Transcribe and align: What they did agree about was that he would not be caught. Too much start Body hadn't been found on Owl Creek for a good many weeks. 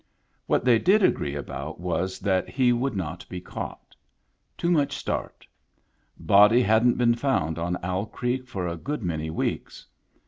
What 0.47 0.65
they 0.65 0.79
did 0.79 1.03
agree 1.03 1.35
about 1.35 1.79
was 1.79 2.17
that 2.17 2.49
he 2.49 2.73
would 2.73 2.95
not 2.95 3.23
be 3.29 3.39
caught. 3.39 3.95
Too 4.57 4.71
much 4.71 4.95
start 4.97 5.45
Body 6.17 6.63
hadn't 6.63 6.97
been 6.97 7.13
found 7.13 7.59
on 7.59 7.77
Owl 7.83 8.07
Creek 8.07 8.47
for 8.47 8.65
a 8.67 8.77
good 8.77 9.03
many 9.03 9.29
weeks. 9.29 9.85